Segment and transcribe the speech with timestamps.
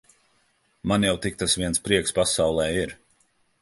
[0.91, 3.01] Man jau tik tas viens prieks pasaulē ir.